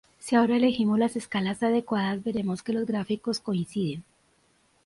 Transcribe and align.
Si 0.17 0.35
ahora 0.35 0.55
elegimos 0.55 0.97
las 0.97 1.15
escalas 1.15 1.61
adecuadas 1.61 2.23
veremos 2.23 2.63
que 2.63 2.73
los 2.73 2.87
gráficos 2.87 3.39
coinciden. 3.39 4.03